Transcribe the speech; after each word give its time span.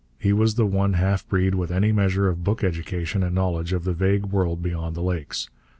He 0.17 0.33
was 0.33 0.55
the 0.55 0.65
one 0.65 0.93
half 0.93 1.29
breed 1.29 1.53
with 1.53 1.69
any 1.69 1.91
measure 1.91 2.27
of 2.27 2.43
book 2.43 2.63
education 2.63 3.21
and 3.21 3.35
knowledge 3.35 3.71
of 3.71 3.83
the 3.83 3.93
vague 3.93 4.25
world 4.25 4.63
beyond 4.63 4.95
the 4.95 5.03
Lakes. 5.03 5.47